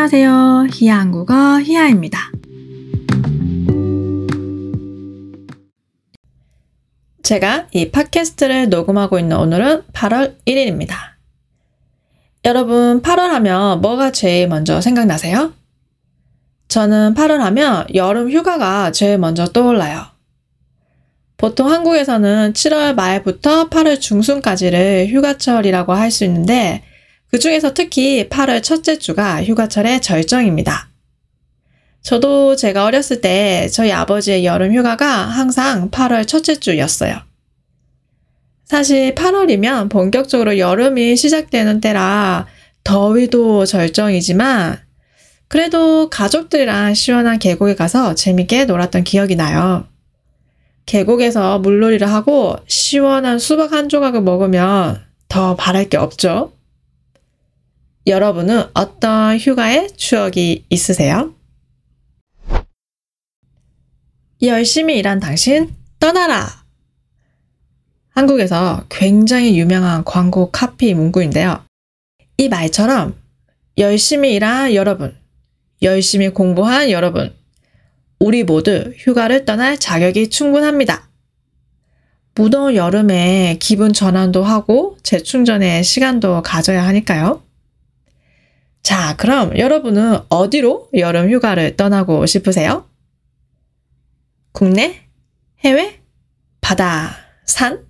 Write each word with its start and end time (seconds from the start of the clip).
안녕하세요. 0.00 0.68
히야 0.74 0.96
한국어 0.96 1.60
히야입니다. 1.60 2.30
제가 7.24 7.66
이 7.72 7.90
팟캐스트를 7.90 8.68
녹음하고 8.68 9.18
있는 9.18 9.36
오늘은 9.36 9.82
8월 9.92 10.36
1일입니다. 10.46 10.94
여러분, 12.44 13.02
8월 13.02 13.26
하면 13.26 13.80
뭐가 13.80 14.12
제일 14.12 14.46
먼저 14.46 14.80
생각나세요? 14.80 15.52
저는 16.68 17.14
8월 17.14 17.38
하면 17.38 17.84
여름 17.96 18.30
휴가가 18.30 18.92
제일 18.92 19.18
먼저 19.18 19.46
떠올라요. 19.48 20.04
보통 21.36 21.72
한국에서는 21.72 22.52
7월 22.52 22.94
말부터 22.94 23.68
8월 23.68 24.00
중순까지를 24.00 25.08
휴가철이라고 25.08 25.92
할 25.92 26.12
수 26.12 26.24
있는데 26.24 26.84
그 27.30 27.38
중에서 27.38 27.74
특히 27.74 28.28
8월 28.28 28.62
첫째 28.62 28.98
주가 28.98 29.42
휴가철의 29.42 30.00
절정입니다. 30.00 30.88
저도 32.02 32.56
제가 32.56 32.84
어렸을 32.84 33.20
때 33.20 33.68
저희 33.70 33.92
아버지의 33.92 34.46
여름 34.46 34.74
휴가가 34.74 35.06
항상 35.06 35.90
8월 35.90 36.26
첫째 36.26 36.54
주였어요. 36.54 37.18
사실 38.64 39.14
8월이면 39.14 39.90
본격적으로 39.90 40.58
여름이 40.58 41.16
시작되는 41.16 41.80
때라 41.80 42.46
더위도 42.84 43.66
절정이지만 43.66 44.78
그래도 45.48 46.10
가족들이랑 46.10 46.94
시원한 46.94 47.38
계곡에 47.38 47.74
가서 47.74 48.14
재밌게 48.14 48.66
놀았던 48.66 49.04
기억이 49.04 49.36
나요. 49.36 49.86
계곡에서 50.86 51.58
물놀이를 51.58 52.10
하고 52.10 52.56
시원한 52.66 53.38
수박 53.38 53.72
한 53.72 53.88
조각을 53.88 54.22
먹으면 54.22 55.02
더 55.28 55.56
바랄 55.56 55.88
게 55.88 55.98
없죠. 55.98 56.52
여러분은 58.08 58.64
어떤 58.72 59.36
휴가의 59.36 59.90
추억이 59.94 60.64
있으세요? 60.70 61.34
열심히 64.40 64.96
일한 64.96 65.20
당신 65.20 65.74
떠나라! 66.00 66.64
한국에서 68.10 68.86
굉장히 68.88 69.58
유명한 69.58 70.04
광고 70.04 70.50
카피 70.50 70.94
문구인데요. 70.94 71.62
이 72.38 72.48
말처럼 72.48 73.14
열심히 73.76 74.32
일한 74.34 74.74
여러분, 74.74 75.14
열심히 75.82 76.30
공부한 76.30 76.90
여러분, 76.90 77.34
우리 78.18 78.42
모두 78.42 78.94
휴가를 78.96 79.44
떠날 79.44 79.78
자격이 79.78 80.30
충분합니다. 80.30 81.10
무더운 82.34 82.74
여름에 82.74 83.58
기분 83.60 83.92
전환도 83.92 84.44
하고 84.44 84.96
재충전의 85.02 85.84
시간도 85.84 86.42
가져야 86.42 86.86
하니까요. 86.86 87.47
자, 88.82 89.16
그럼 89.16 89.56
여러분은 89.58 90.20
어디로 90.28 90.90
여름 90.94 91.30
휴가를 91.30 91.76
떠나고 91.76 92.26
싶으세요? 92.26 92.88
국내? 94.52 95.08
해외? 95.60 96.00
바다? 96.60 97.16
산? 97.44 97.86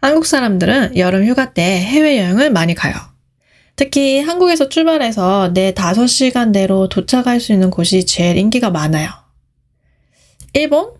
한국 0.00 0.26
사람들은 0.26 0.96
여름 0.96 1.26
휴가 1.26 1.52
때 1.52 1.80
해외여행을 1.80 2.50
많이 2.50 2.74
가요. 2.74 2.94
특히 3.76 4.20
한국에서 4.20 4.68
출발해서 4.68 5.52
내 5.54 5.72
5시간 5.72 6.50
내로 6.50 6.88
도착할 6.88 7.40
수 7.40 7.52
있는 7.52 7.70
곳이 7.70 8.06
제일 8.06 8.36
인기가 8.36 8.70
많아요. 8.70 9.08
일본, 10.52 10.92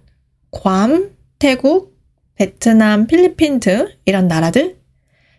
괌, 0.50 1.10
태국, 1.38 1.98
베트남, 2.36 3.06
필리핀 3.06 3.60
등 3.60 3.88
이런 4.04 4.28
나라들, 4.28 4.78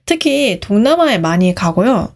특히 0.06 0.60
동남아에 0.60 1.18
많이 1.18 1.56
가고요. 1.56 2.14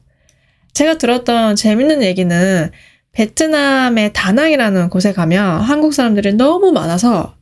제가 0.76 0.98
들었던 0.98 1.56
재밌는 1.56 2.04
얘기는 2.04 2.70
베트남의 3.14 4.12
다낭이라는 4.12 4.90
곳에 4.90 5.14
가면 5.14 5.62
한국 5.62 5.94
사람들이 5.94 6.34
너무 6.34 6.74
많아서 6.74 7.38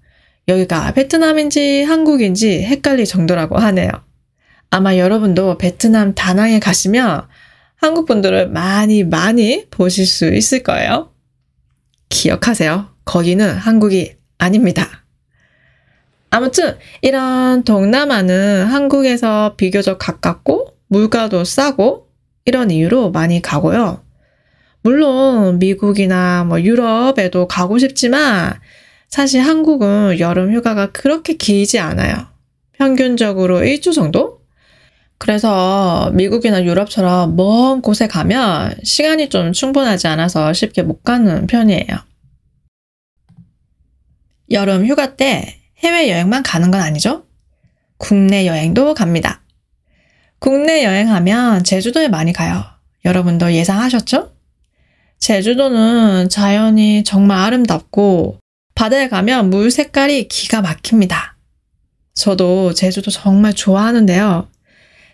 여기가 0.47 0.93
베트남인지 0.93 1.81
한국인지 1.81 2.61
헷갈릴 2.61 3.05
정도라고 3.05 3.57
하네요. 3.57 3.89
아마 4.69 4.97
여러분도 4.97 5.57
베트남 5.57 6.13
다낭에 6.13 6.59
가시면 6.59 7.27
한국 7.75 8.05
분들을 8.05 8.49
많이 8.49 9.03
많이 9.03 9.65
보실 9.71 10.05
수 10.05 10.31
있을 10.31 10.61
거예요. 10.61 11.09
기억하세요. 12.09 12.89
거기는 13.03 13.49
한국이 13.49 14.15
아닙니다. 14.37 15.05
아무튼 16.29 16.77
이런 17.01 17.63
동남아는 17.63 18.67
한국에서 18.67 19.55
비교적 19.57 19.97
가깝고 19.97 20.77
물가도 20.87 21.43
싸고 21.45 22.02
이런 22.45 22.71
이유로 22.71 23.11
많이 23.11 23.41
가고요. 23.41 24.03
물론 24.81 25.59
미국이나 25.59 26.43
뭐 26.43 26.61
유럽에도 26.61 27.47
가고 27.47 27.77
싶지만 27.77 28.59
사실 29.07 29.41
한국은 29.41 30.19
여름 30.19 30.53
휴가가 30.53 30.91
그렇게 30.91 31.33
길지 31.33 31.79
않아요. 31.79 32.27
평균적으로 32.73 33.61
1주 33.61 33.93
정도? 33.93 34.41
그래서 35.19 36.11
미국이나 36.13 36.65
유럽처럼 36.65 37.35
먼 37.37 37.81
곳에 37.81 38.07
가면 38.07 38.75
시간이 38.83 39.29
좀 39.29 39.53
충분하지 39.53 40.07
않아서 40.07 40.51
쉽게 40.51 40.81
못 40.81 41.03
가는 41.03 41.47
편이에요. 41.47 41.87
여름 44.51 44.85
휴가 44.85 45.15
때 45.15 45.61
해외여행만 45.77 46.43
가는 46.43 46.71
건 46.71 46.81
아니죠? 46.81 47.25
국내 47.97 48.45
여행도 48.45 48.95
갑니다. 48.95 49.42
국내 50.43 50.83
여행하면 50.83 51.63
제주도에 51.63 52.09
많이 52.09 52.33
가요. 52.33 52.65
여러분도 53.05 53.53
예상하셨죠? 53.53 54.29
제주도는 55.17 56.27
자연이 56.27 57.05
정말 57.05 57.39
아름답고 57.39 58.39
바다에 58.75 59.07
가면 59.07 59.49
물 59.49 59.71
색깔이 59.71 60.27
기가 60.27 60.61
막힙니다. 60.61 61.37
저도 62.13 62.73
제주도 62.73 63.09
정말 63.09 63.53
좋아하는데요. 63.53 64.49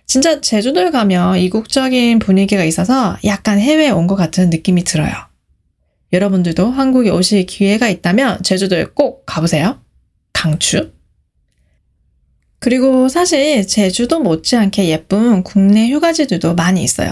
진짜 0.08 0.42
제주도에 0.42 0.90
가면 0.90 1.38
이국적인 1.38 2.18
분위기가 2.18 2.64
있어서 2.64 3.16
약간 3.24 3.60
해외에 3.60 3.92
온 3.92 4.08
것 4.08 4.16
같은 4.16 4.50
느낌이 4.50 4.84
들어요. 4.84 5.14
여러분들도 6.12 6.72
한국에 6.72 7.12
오실 7.12 7.46
기회가 7.46 7.88
있다면 7.88 8.42
제주도에 8.42 8.86
꼭 8.96 9.28
가보세요. 9.28 9.80
강추. 10.34 10.92
그리고 12.60 13.08
사실 13.08 13.66
제주도 13.66 14.20
못지않게 14.20 14.90
예쁜 14.90 15.44
국내 15.44 15.90
휴가지들도 15.90 16.56
많이 16.56 16.84
있어요. 16.84 17.12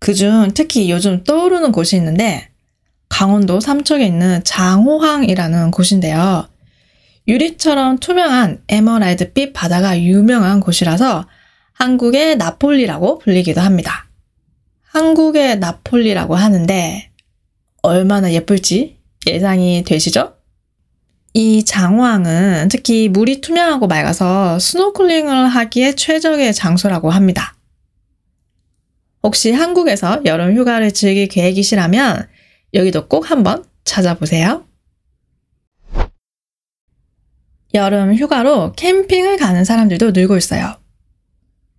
그중 0.00 0.50
특히 0.54 0.90
요즘 0.90 1.22
떠오르는 1.22 1.70
곳이 1.70 1.96
있는데 1.96 2.48
강원도 3.08 3.60
삼척에 3.60 4.04
있는 4.04 4.42
장호항이라는 4.42 5.70
곳인데요. 5.70 6.48
유리처럼 7.28 7.98
투명한 7.98 8.62
에머랄드빛 8.68 9.52
바다가 9.52 10.00
유명한 10.00 10.58
곳이라서 10.58 11.28
한국의 11.74 12.36
나폴리라고 12.36 13.18
불리기도 13.18 13.60
합니다. 13.60 14.08
한국의 14.82 15.58
나폴리라고 15.58 16.34
하는데 16.34 17.10
얼마나 17.82 18.32
예쁠지 18.32 18.98
예상이 19.26 19.84
되시죠? 19.84 20.34
이 21.34 21.64
장호항은 21.64 22.68
특히 22.68 23.08
물이 23.08 23.40
투명하고 23.40 23.86
맑아서 23.86 24.58
스노클링을 24.58 25.48
하기에 25.48 25.94
최적의 25.94 26.52
장소라고 26.52 27.10
합니다. 27.10 27.56
혹시 29.22 29.52
한국에서 29.52 30.20
여름 30.26 30.54
휴가를 30.56 30.92
즐길 30.92 31.28
계획이시라면 31.28 32.28
여기도 32.74 33.08
꼭 33.08 33.30
한번 33.30 33.64
찾아보세요. 33.84 34.66
여름 37.74 38.14
휴가로 38.14 38.72
캠핑을 38.72 39.38
가는 39.38 39.64
사람들도 39.64 40.10
늘고 40.10 40.36
있어요. 40.36 40.76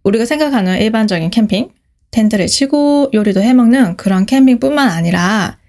우리가 0.04 0.26
생각하는 0.26 0.82
일반적인 0.82 1.30
캠핑, 1.30 1.70
텐트를 2.12 2.48
치고 2.48 3.12
요리도 3.14 3.42
해먹는 3.42 3.98
그런 3.98 4.26
캠핑뿐만 4.26 4.90
아니라 4.90 5.60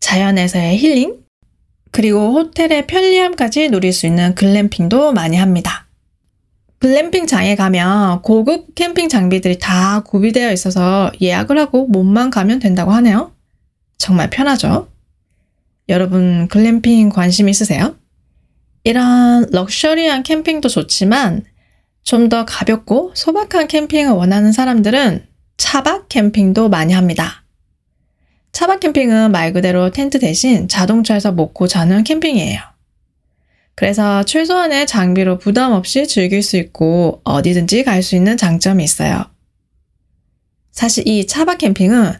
자연에서의 0.00 0.78
힐링, 0.78 1.21
그리고 1.92 2.32
호텔의 2.32 2.86
편리함까지 2.86 3.68
누릴 3.68 3.92
수 3.92 4.06
있는 4.06 4.34
글램핑도 4.34 5.12
많이 5.12 5.36
합니다. 5.36 5.86
글램핑 6.80 7.26
장에 7.28 7.54
가면 7.54 8.22
고급 8.22 8.74
캠핑 8.74 9.08
장비들이 9.08 9.58
다 9.60 10.00
구비되어 10.00 10.50
있어서 10.52 11.12
예약을 11.20 11.56
하고 11.58 11.86
몸만 11.86 12.30
가면 12.30 12.58
된다고 12.58 12.90
하네요. 12.92 13.32
정말 13.98 14.30
편하죠? 14.30 14.88
여러분 15.88 16.48
글램핑 16.48 17.10
관심 17.10 17.48
있으세요? 17.48 17.94
이런 18.84 19.46
럭셔리한 19.52 20.24
캠핑도 20.24 20.68
좋지만 20.68 21.44
좀 22.02 22.28
더 22.28 22.44
가볍고 22.44 23.12
소박한 23.14 23.68
캠핑을 23.68 24.10
원하는 24.12 24.50
사람들은 24.50 25.24
차박 25.56 26.08
캠핑도 26.08 26.68
많이 26.68 26.92
합니다. 26.94 27.41
차박 28.52 28.80
캠핑은 28.80 29.32
말 29.32 29.52
그대로 29.52 29.90
텐트 29.90 30.18
대신 30.18 30.68
자동차에서 30.68 31.32
먹고 31.32 31.66
자는 31.66 32.04
캠핑이에요. 32.04 32.60
그래서 33.74 34.22
최소한의 34.24 34.86
장비로 34.86 35.38
부담 35.38 35.72
없이 35.72 36.06
즐길 36.06 36.42
수 36.42 36.58
있고 36.58 37.22
어디든지 37.24 37.84
갈 37.84 38.02
수 38.02 38.14
있는 38.14 38.36
장점이 38.36 38.84
있어요. 38.84 39.24
사실 40.70 41.08
이 41.08 41.26
차박 41.26 41.58
캠핑은 41.58 42.12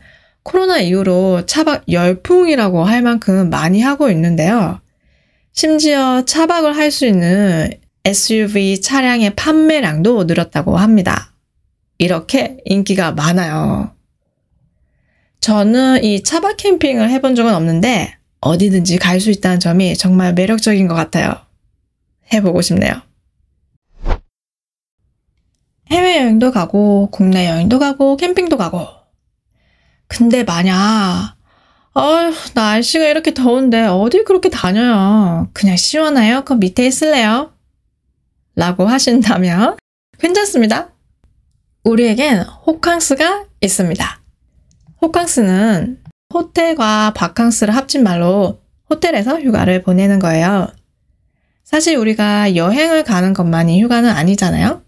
코로나 0.43 0.79
이후로 0.79 1.47
차박 1.47 1.85
열풍이라고 1.91 2.85
할 2.85 3.03
만큼 3.03 3.51
많이 3.51 3.81
하고 3.83 4.11
있는데요. 4.11 4.81
심지어 5.53 6.25
차박을 6.25 6.77
할 6.77 6.91
수 6.91 7.07
있는 7.07 7.71
SUV 8.05 8.81
차량의 8.81 9.37
판매량도 9.37 10.25
늘었다고 10.25 10.77
합니다. 10.77 11.33
이렇게 11.99 12.57
인기가 12.65 13.13
많아요. 13.13 13.92
저는 15.43 16.05
이 16.05 16.23
차박 16.23 16.57
캠핑을 16.57 17.11
해본 17.11 17.35
적은 17.35 17.53
없는데 17.53 18.17
어디든지 18.41 18.99
갈 18.99 19.21
수 19.21 19.31
있다는 19.31 19.59
점이 19.59 19.97
정말 19.97 20.35
매력적인 20.35 20.87
것 20.87 20.95
같아요. 20.95 21.35
해보고 22.33 22.63
싶네요. 22.63 22.93
해외여행도 25.91 26.53
가고, 26.53 27.11
국내 27.11 27.49
여행도 27.49 27.79
가고, 27.81 28.17
캠핑도 28.17 28.57
가고. 28.57 28.87
근데 30.07 30.45
만약, 30.45 31.35
어휴, 31.95 32.33
날씨가 32.55 33.05
이렇게 33.07 33.35
더운데 33.35 33.83
어디 33.83 34.23
그렇게 34.25 34.49
다녀요. 34.49 35.51
그냥 35.53 35.77
시원한 35.77 36.23
에어컨 36.25 36.61
밑에 36.61 36.87
있을래요? 36.87 37.53
라고 38.55 38.87
하신다면 38.87 39.77
괜찮습니다. 40.19 40.91
우리에겐 41.83 42.43
호캉스가 42.43 43.47
있습니다. 43.61 44.22
호캉스는 45.03 45.99
호텔과 46.33 47.13
바캉스를 47.15 47.75
합친 47.75 48.05
말로 48.05 48.61
호텔에서 48.89 49.41
휴가를 49.41 49.83
보내는 49.83 50.21
거예요. 50.21 50.69
사실 51.65 51.97
우리가 51.97 52.55
여행을 52.55 53.03
가는 53.03 53.33
것만이 53.33 53.83
휴가는 53.83 54.09
아니잖아요? 54.09 54.83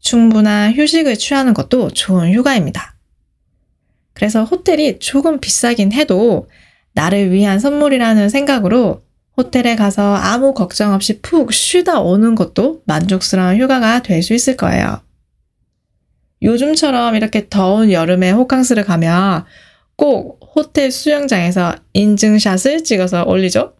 충분한 0.00 0.74
휴식을 0.74 1.16
취하는 1.16 1.54
것도 1.54 1.90
좋은 1.90 2.32
휴가입니다. 2.32 2.96
그래서 4.14 4.44
호텔이 4.44 4.98
조금 4.98 5.38
비싸긴 5.38 5.92
해도 5.92 6.48
나를 6.92 7.30
위한 7.30 7.58
선물이라는 7.60 8.28
생각으로 8.28 9.02
호텔에 9.36 9.76
가서 9.76 10.14
아무 10.14 10.54
걱정 10.54 10.92
없이 10.92 11.20
푹 11.20 11.52
쉬다 11.52 12.00
오는 12.00 12.34
것도 12.34 12.82
만족스러운 12.86 13.60
휴가가 13.60 14.02
될 14.02 14.22
수 14.22 14.34
있을 14.34 14.56
거예요. 14.56 15.00
요즘처럼 16.44 17.16
이렇게 17.16 17.48
더운 17.48 17.90
여름에 17.90 18.30
호캉스를 18.30 18.84
가면 18.84 19.46
꼭 19.96 20.38
호텔 20.54 20.90
수영장에서 20.90 21.74
인증샷을 21.94 22.84
찍어서 22.84 23.24
올리죠? 23.24 23.74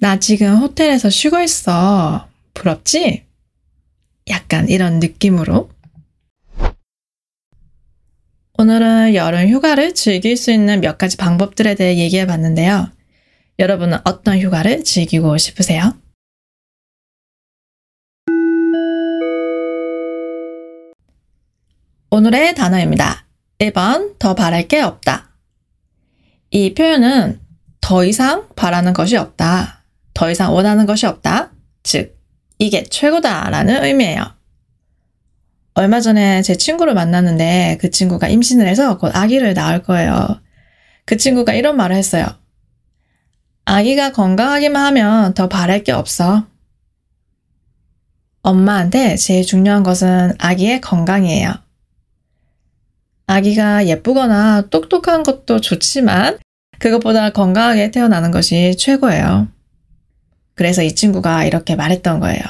나 0.00 0.18
지금 0.18 0.56
호텔에서 0.56 1.08
쉬고 1.08 1.40
있어. 1.40 2.28
부럽지? 2.54 3.24
약간 4.28 4.68
이런 4.68 5.00
느낌으로. 5.00 5.70
오늘은 8.58 9.14
여름 9.14 9.48
휴가를 9.48 9.94
즐길 9.94 10.36
수 10.36 10.52
있는 10.52 10.82
몇 10.82 10.98
가지 10.98 11.16
방법들에 11.16 11.74
대해 11.74 11.96
얘기해 11.96 12.26
봤는데요. 12.26 12.90
여러분은 13.58 13.98
어떤 14.04 14.38
휴가를 14.38 14.84
즐기고 14.84 15.38
싶으세요? 15.38 15.94
오늘의 22.12 22.56
단어입니다. 22.56 23.24
1번, 23.60 24.18
더 24.18 24.34
바랄 24.34 24.66
게 24.66 24.80
없다. 24.80 25.30
이 26.50 26.74
표현은 26.74 27.40
더 27.80 28.04
이상 28.04 28.48
바라는 28.56 28.94
것이 28.94 29.16
없다. 29.16 29.84
더 30.12 30.28
이상 30.28 30.52
원하는 30.52 30.86
것이 30.86 31.06
없다. 31.06 31.52
즉, 31.84 32.18
이게 32.58 32.82
최고다 32.82 33.50
라는 33.50 33.84
의미예요. 33.84 34.24
얼마 35.74 36.00
전에 36.00 36.42
제 36.42 36.56
친구를 36.56 36.94
만났는데 36.94 37.78
그 37.80 37.90
친구가 37.90 38.26
임신을 38.26 38.66
해서 38.66 38.98
곧 38.98 39.14
아기를 39.14 39.54
낳을 39.54 39.84
거예요. 39.84 40.40
그 41.04 41.16
친구가 41.16 41.52
이런 41.52 41.76
말을 41.76 41.94
했어요. 41.94 42.26
아기가 43.66 44.10
건강하기만 44.10 44.84
하면 44.86 45.34
더 45.34 45.48
바랄 45.48 45.84
게 45.84 45.92
없어. 45.92 46.44
엄마한테 48.42 49.14
제일 49.14 49.46
중요한 49.46 49.84
것은 49.84 50.34
아기의 50.38 50.80
건강이에요. 50.80 51.69
아기가 53.30 53.86
예쁘거나 53.86 54.62
똑똑한 54.70 55.22
것도 55.22 55.60
좋지만 55.60 56.40
그것보다 56.80 57.30
건강하게 57.30 57.92
태어나는 57.92 58.32
것이 58.32 58.76
최고예요. 58.76 59.46
그래서 60.56 60.82
이 60.82 60.96
친구가 60.96 61.44
이렇게 61.44 61.76
말했던 61.76 62.18
거예요. 62.18 62.42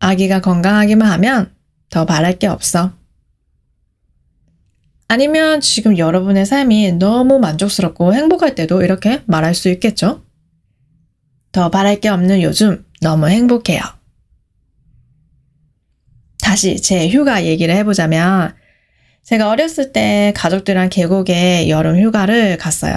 아기가 0.00 0.40
건강하기만 0.40 1.08
하면 1.12 1.54
더 1.90 2.04
바랄 2.06 2.40
게 2.40 2.48
없어. 2.48 2.92
아니면 5.06 5.60
지금 5.60 5.96
여러분의 5.96 6.44
삶이 6.44 6.94
너무 6.94 7.38
만족스럽고 7.38 8.14
행복할 8.14 8.56
때도 8.56 8.82
이렇게 8.82 9.22
말할 9.26 9.54
수 9.54 9.68
있겠죠? 9.68 10.24
더 11.52 11.70
바랄 11.70 12.00
게 12.00 12.08
없는 12.08 12.42
요즘 12.42 12.84
너무 13.00 13.28
행복해요. 13.28 13.80
다시 16.42 16.82
제 16.82 17.08
휴가 17.08 17.44
얘기를 17.44 17.72
해보자면 17.76 18.52
제가 19.26 19.50
어렸을 19.50 19.90
때 19.90 20.32
가족들이랑 20.36 20.88
계곡에 20.88 21.68
여름 21.68 21.98
휴가를 21.98 22.58
갔어요. 22.58 22.94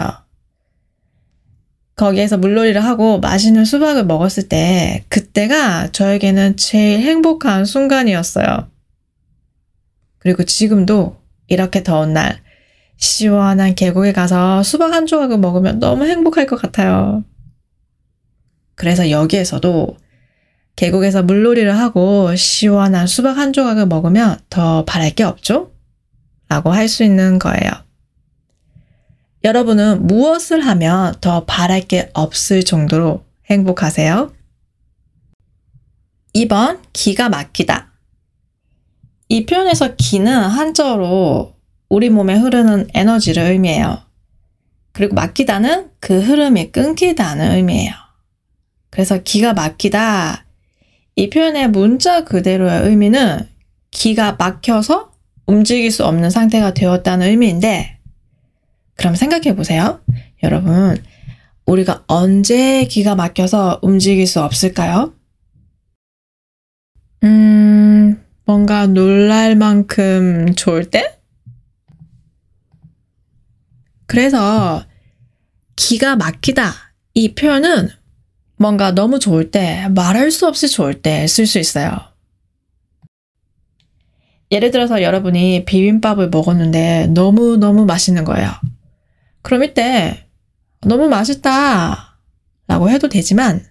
거기에서 1.96 2.38
물놀이를 2.38 2.84
하고 2.84 3.20
맛있는 3.20 3.66
수박을 3.66 4.06
먹었을 4.06 4.48
때 4.48 5.04
그때가 5.10 5.92
저에게는 5.92 6.56
제일 6.56 7.00
행복한 7.00 7.66
순간이었어요. 7.66 8.70
그리고 10.20 10.44
지금도 10.44 11.20
이렇게 11.48 11.82
더운 11.82 12.14
날 12.14 12.40
시원한 12.98 13.74
계곡에 13.74 14.14
가서 14.14 14.62
수박 14.62 14.94
한 14.94 15.08
조각을 15.08 15.40
먹으면 15.40 15.80
너무 15.80 16.06
행복할 16.06 16.46
것 16.46 16.62
같아요. 16.62 17.24
그래서 18.76 19.10
여기에서도 19.10 19.98
계곡에서 20.76 21.24
물놀이를 21.24 21.76
하고 21.76 22.36
시원한 22.36 23.08
수박 23.08 23.40
한 23.40 23.52
조각을 23.52 23.88
먹으면 23.88 24.38
더 24.52 24.86
바랄 24.86 25.10
게 25.16 25.24
없죠? 25.24 25.72
라고 26.50 26.72
할 26.72 26.88
수 26.90 27.04
있는 27.04 27.40
거예요. 27.40 27.72
여러분은 29.44 30.06
무엇을 30.06 30.66
하면 30.66 31.16
더 31.22 31.46
바랄 31.46 31.82
게 31.82 32.10
없을 32.14 32.64
정도로 32.64 33.24
행복하세요? 33.50 34.34
2번, 36.36 36.82
기가 36.92 37.30
막히다. 37.30 37.92
이 39.30 39.46
표현에서 39.46 39.96
기는 39.96 40.34
한자어로 40.34 41.56
우리 41.88 42.10
몸에 42.10 42.36
흐르는 42.36 42.90
에너지를 42.94 43.44
의미해요. 43.44 44.02
그리고 44.92 45.16
막히다는 45.16 45.92
그 46.00 46.20
흐름이 46.20 46.72
끊기다는 46.72 47.54
의미예요. 47.54 47.94
그래서 48.90 49.20
기가 49.24 49.54
막히다. 49.54 50.46
이 51.16 51.30
표현의 51.30 51.70
문자 51.70 52.24
그대로의 52.24 52.90
의미는 52.90 53.48
기가 53.92 54.34
막혀서 54.34 55.09
움직일 55.50 55.90
수 55.92 56.06
없는 56.06 56.30
상태가 56.30 56.74
되었다는 56.76 57.28
의미인데, 57.28 57.98
그럼 58.96 59.16
생각해 59.16 59.56
보세요. 59.56 60.00
여러분, 60.44 61.04
우리가 61.66 62.04
언제 62.08 62.86
기가 62.86 63.16
막혀서 63.16 63.80
움직일 63.82 64.28
수 64.28 64.42
없을까요? 64.42 65.14
음, 67.24 68.24
뭔가 68.46 68.86
놀랄 68.86 69.56
만큼 69.56 70.54
좋을 70.56 70.86
때? 70.92 71.18
그래서 74.06 74.86
기가 75.76 76.16
막히다. 76.16 76.74
이 77.16 77.34
표현은 77.34 77.90
뭔가 78.58 78.92
너무 78.92 79.18
좋을 79.20 79.50
때, 79.50 79.88
말할 79.90 80.30
수 80.32 80.48
없이 80.48 80.68
좋을 80.68 81.02
때 81.02 81.26
쓸 81.26 81.48
수 81.48 81.58
있어요. 81.60 82.09
예를 84.52 84.72
들어서 84.72 85.02
여러분이 85.02 85.66
비빔밥을 85.66 86.30
먹었는데 86.30 87.08
너무너무 87.08 87.86
맛있는 87.86 88.24
거예요. 88.24 88.50
그럼 89.42 89.64
이때 89.64 90.26
너무 90.82 91.08
맛있다 91.08 92.18
라고 92.68 92.90
해도 92.90 93.10
되지만 93.10 93.66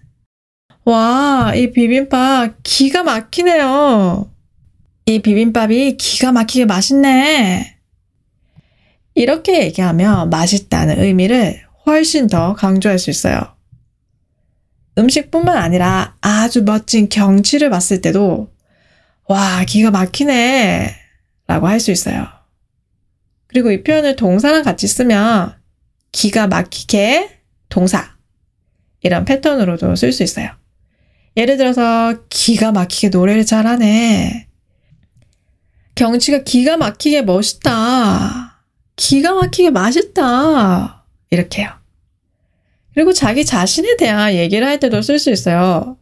와, 0.85 1.53
이 1.55 1.71
비빔밥 1.71 2.57
기가 2.63 3.03
막히네요. 3.03 4.31
이 5.05 5.21
비빔밥이 5.21 5.97
기가 5.97 6.31
막히게 6.31 6.65
맛있네. 6.65 7.77
이렇게 9.15 9.63
얘기하면 9.65 10.29
맛있다는 10.29 10.99
의미를 10.99 11.61
훨씬 11.85 12.27
더 12.27 12.53
강조할 12.53 12.97
수 12.97 13.09
있어요. 13.09 13.39
음식뿐만 14.97 15.57
아니라 15.57 16.15
아주 16.21 16.63
멋진 16.63 17.09
경치를 17.09 17.69
봤을 17.69 18.01
때도 18.01 18.49
와, 19.29 19.63
기가 19.63 19.91
막히네. 19.91 20.95
라고 21.45 21.67
할 21.67 21.79
수 21.79 21.91
있어요. 21.91 22.27
그리고 23.45 23.71
이 23.71 23.83
표현을 23.83 24.15
동사랑 24.15 24.63
같이 24.63 24.87
쓰면 24.87 25.55
기가 26.11 26.47
막히게 26.47 27.39
동사. 27.69 28.15
이런 29.01 29.25
패턴으로도 29.25 29.95
쓸 29.95 30.11
수 30.13 30.23
있어요. 30.23 30.49
예를 31.37 31.57
들어서 31.57 32.23
기가 32.29 32.71
막히게 32.71 33.09
노래를 33.09 33.45
잘하네. 33.45 34.47
경치가 35.93 36.43
기가 36.43 36.77
막히게 36.77 37.21
멋있다. 37.21 38.63
기가 38.95 39.35
막히게 39.35 39.69
맛있다. 39.69 41.05
이렇게 41.29 41.65
요 41.65 41.69
그리고 42.95 43.13
자기 43.13 43.45
자신에 43.45 43.95
대한 43.95 44.33
얘기를 44.33 44.65
할 44.67 44.79
때도 44.79 45.03
쓸 45.03 45.19
수 45.19 45.29
있어요. 45.29 45.98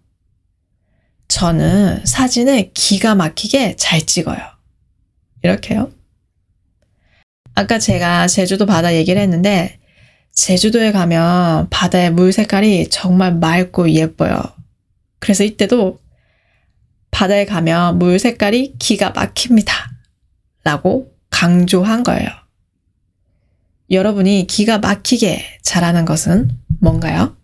저는 1.28 2.06
사진을 2.06 2.72
기가 2.74 3.16
막히게 3.16 3.76
잘 3.76 4.06
찍어요. 4.06 4.38
이렇게요. 5.44 5.92
아까 7.56 7.80
제가 7.80 8.28
제주도 8.28 8.66
바다 8.66 8.94
얘기를 8.96 9.22
했는데, 9.22 9.80
제주도에 10.32 10.92
가면 10.92 11.70
바다의 11.70 12.12
물 12.12 12.32
색깔이 12.32 12.90
정말 12.90 13.36
맑고 13.36 13.92
예뻐요. 13.92 14.42
그래서 15.20 15.44
이때도 15.44 16.00
바다에 17.12 17.46
가면 17.46 17.98
물 17.98 18.20
색깔이 18.20 18.76
기가 18.78 19.10
막힙니다. 19.12 19.74
라고 20.64 21.16
강조한 21.30 22.04
거예요. 22.04 22.30
여러분이 23.90 24.48
기가 24.48 24.80
막히게 24.80 25.60
잘하는 25.64 26.04
것은 26.04 26.50
뭔가요? 26.80 27.37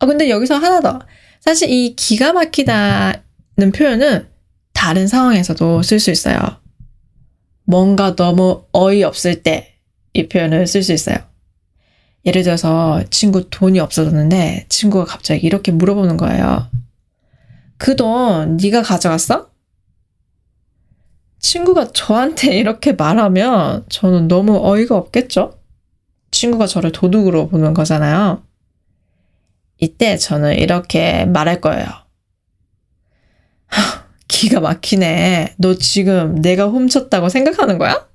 어, 0.00 0.06
근데 0.06 0.28
여기서 0.30 0.56
하나 0.56 0.80
더. 0.80 1.00
사실 1.40 1.70
이 1.70 1.94
기가 1.96 2.32
막히다는 2.32 3.72
표현은 3.74 4.28
다른 4.72 5.06
상황에서도 5.06 5.82
쓸 5.82 6.00
수 6.00 6.10
있어요. 6.10 6.38
뭔가 7.64 8.16
너무 8.16 8.64
어이없을 8.72 9.42
때 9.42 9.70
이 10.12 10.28
표현을 10.28 10.66
쓸 10.66 10.82
수 10.82 10.92
있어요. 10.92 11.16
예를 12.26 12.42
들어서 12.42 13.02
친구 13.10 13.48
돈이 13.48 13.78
없어졌는데 13.80 14.66
친구가 14.68 15.04
갑자기 15.04 15.46
이렇게 15.46 15.72
물어보는 15.72 16.16
거예요. 16.16 16.66
그 17.78 17.96
돈 17.96 18.56
네가 18.56 18.82
가져갔어? 18.82 19.48
친구가 21.38 21.92
저한테 21.92 22.56
이렇게 22.58 22.92
말하면 22.92 23.84
저는 23.88 24.28
너무 24.28 24.58
어이가 24.62 24.96
없겠죠? 24.96 25.58
친구가 26.32 26.66
저를 26.66 26.92
도둑으로 26.92 27.48
보는 27.48 27.72
거잖아요. 27.74 28.42
이때 29.80 30.16
저는 30.16 30.58
이렇게 30.58 31.24
말할 31.24 31.60
거예요. 31.60 31.86
기가 34.28 34.60
막히네. 34.60 35.54
너 35.56 35.74
지금 35.74 36.40
내가 36.40 36.66
훔쳤다고 36.66 37.28
생각하는 37.28 37.78
거야? 37.78 38.08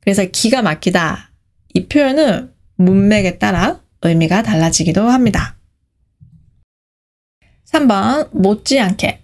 그래서 0.00 0.24
기가 0.24 0.62
막히다. 0.62 1.30
이 1.74 1.86
표현은 1.86 2.52
문맥에 2.76 3.38
따라 3.38 3.80
의미가 4.02 4.42
달라지기도 4.42 5.08
합니다. 5.08 5.56
3번, 7.66 8.30
못지않게. 8.32 9.22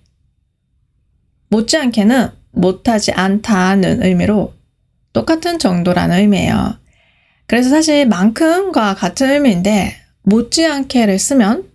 못지않게는 1.51 2.31
못하지 2.53 3.13
않다는 3.13 4.05
의미로 4.05 4.55
똑같은 5.13 5.59
정도라는 5.59 6.19
의미예요. 6.19 6.79
그래서 7.47 7.71
사실 7.71 8.07
만큼과 8.07 8.95
같은 8.95 9.31
의미인데 9.31 9.97
못지않게를 10.29 11.19
쓰면 11.19 11.69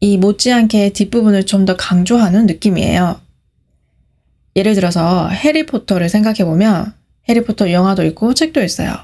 이 0.00 0.16
못지않게 0.16 0.92
뒷부분을 0.92 1.46
좀 1.46 1.64
더 1.64 1.76
강조하는 1.76 2.46
느낌이에요. 2.46 3.20
예를 4.56 4.74
들어서 4.74 5.28
해리포터를 5.28 6.08
생각해보면 6.08 6.94
해리포터 7.28 7.72
영화도 7.72 8.04
있고 8.04 8.34
책도 8.34 8.62
있어요. 8.62 8.94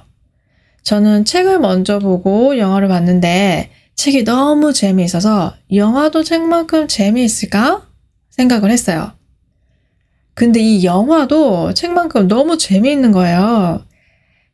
저는 0.83 1.25
책을 1.25 1.61
먼저 1.61 1.99
보고 1.99 2.59
영화를 2.59 2.88
봤는데 2.88 3.71
책이 3.95 4.25
너무 4.25 4.73
재미있어서 4.73 5.55
영화도 5.73 6.25
책만큼 6.25 6.88
재미있을까 6.88 7.87
생각을 8.31 8.71
했어요. 8.71 9.12
근데 10.35 10.61
이 10.61 10.85
영화도 10.85 11.75
책만큼 11.75 12.29
너무 12.29 12.59
재미있는 12.59 13.12
거예요. 13.12 13.85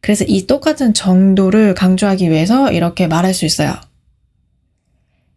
그래서 0.00 0.24
이 0.26 0.46
똑같은 0.46 0.94
정도를 0.94 1.74
강조하기 1.74 2.30
위해서 2.30 2.72
이렇게 2.72 3.06
말할 3.06 3.34
수 3.34 3.44
있어요. 3.44 3.74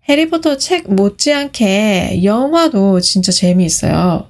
해리포터 0.10 0.58
책 0.58 0.94
못지않게 0.94 2.24
영화도 2.24 3.00
진짜 3.02 3.32
재미있어요. 3.32 4.30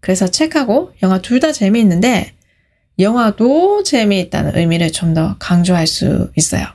그래서 0.00 0.28
책하고 0.28 0.92
영화 1.02 1.20
둘 1.20 1.40
다 1.40 1.52
재미있는데 1.52 2.32
영화도 2.98 3.82
재미있다는 3.82 4.56
의미를 4.56 4.90
좀 4.92 5.14
더 5.14 5.36
강조할 5.38 5.86
수 5.86 6.30
있어요. 6.36 6.66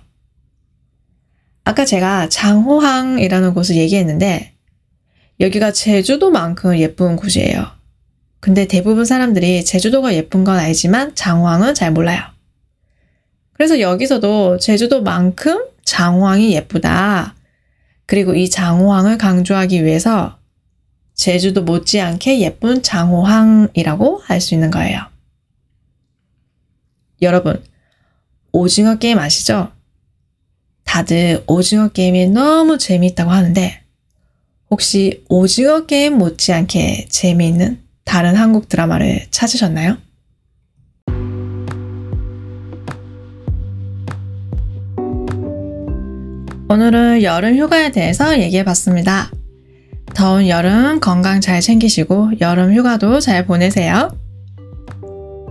아까 1.66 1.86
제가 1.86 2.30
장호항이라는 2.30 3.54
곳을 3.54 3.76
얘기했는데 3.78 4.54
여기가 5.40 5.72
제주도만큼 5.72 6.78
예쁜 6.80 7.16
곳이에요. 7.16 7.66
근데 8.44 8.68
대부분 8.68 9.06
사람들이 9.06 9.64
제주도가 9.64 10.16
예쁜 10.16 10.44
건 10.44 10.60
알지만 10.60 11.16
장호항은 11.16 11.76
잘 11.76 11.94
몰라요. 11.94 12.22
그래서 13.54 13.80
여기서도 13.80 14.58
제주도만큼 14.58 15.64
장호항이 15.86 16.52
예쁘다. 16.54 17.36
그리고 18.06 18.36
이 18.36 18.50
장호항을 18.50 19.18
강조하기 19.18 19.86
위해서 19.86 20.40
제주도 21.14 21.64
못지않게 21.64 22.42
예쁜 22.42 22.84
장호항이라고 22.84 24.18
할 24.26 24.42
수 24.42 24.56
있는 24.56 24.72
거예요. 24.72 25.00
여러분, 27.22 27.64
오징어 28.52 28.98
게임 28.98 29.20
아시죠? 29.20 29.72
다들 30.84 31.46
오징어 31.48 31.88
게임이 31.88 32.28
너무 32.28 32.78
재미있다고 32.78 33.32
하는데 33.32 33.84
혹시 34.70 35.24
오징어 35.30 35.86
게임 35.86 36.18
못지않게 36.18 37.08
재미있는 37.08 37.83
다른 38.04 38.36
한국 38.36 38.70
드라마를 38.70 39.28
찾으셨나요? 39.32 39.98
오늘은 46.70 47.22
여름 47.24 47.56
휴가에 47.56 47.92
대해서 47.92 48.40
얘기해 48.40 48.64
봤습니다. 48.64 49.30
더운 50.16 50.48
여름 50.48 51.00
건강 51.00 51.42
잘 51.42 51.62
챙기시고 51.62 52.34
여름 52.42 52.74
휴가도 52.74 53.20
잘 53.20 53.46
보내세요. 53.46 54.10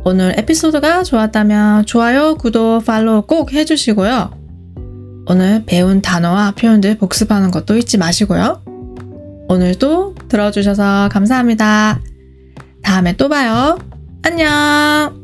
오늘 0.04 0.34
에피소드가 0.36 1.04
좋았다면 1.04 1.86
좋아요, 1.86 2.34
구독, 2.34 2.84
팔로우 2.84 3.22
꼭 3.26 3.52
해주시고요. 3.52 4.42
오늘 5.26 5.62
배운 5.64 6.02
단어와 6.02 6.52
표현들 6.52 6.98
복습하는 6.98 7.52
것도 7.52 7.76
잊지 7.76 7.98
마시고요. 7.98 8.60
오늘도 9.48 10.16
들어주셔서 10.28 11.08
감사합니다. 11.12 12.00
다음에 12.82 13.16
또 13.16 13.28
봐요. 13.28 13.78
안녕! 14.22 15.21